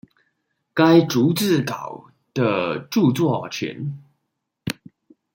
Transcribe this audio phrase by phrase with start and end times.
[0.73, 4.01] 該逐字稿的著作權